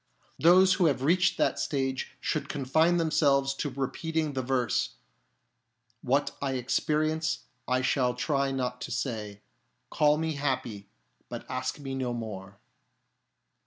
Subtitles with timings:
[0.39, 4.95] Those who have reached that stage should confine themselves to repeating the verse—
[6.11, 9.41] What I experience I shall not try to say;
[9.91, 10.89] Call me happy,
[11.29, 12.57] but ask me no more.